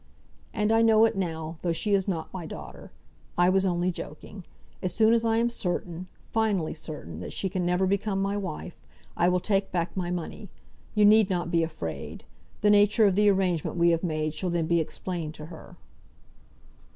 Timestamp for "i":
0.71-0.81, 3.37-3.49, 5.25-5.37, 9.15-9.29